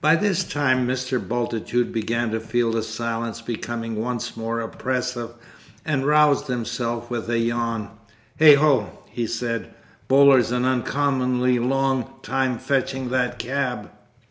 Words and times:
By 0.00 0.16
this 0.16 0.44
time 0.44 0.88
Mr. 0.88 1.18
Bultitude 1.20 1.92
began 1.92 2.30
to 2.30 2.40
feel 2.40 2.72
the 2.72 2.82
silence 2.82 3.42
becoming 3.42 3.96
once 3.96 4.34
more 4.34 4.60
oppressive, 4.60 5.32
and 5.84 6.06
roused 6.06 6.46
himself 6.46 7.10
with 7.10 7.28
a 7.28 7.38
yawn. 7.38 7.90
"Heigho!" 8.40 8.88
he 9.10 9.26
said, 9.26 9.74
"Boaler's 10.08 10.52
an 10.52 10.64
uncommonly 10.64 11.58
long 11.58 12.14
time 12.22 12.56
fetching 12.58 13.10
that 13.10 13.38
cab!" 13.38 13.90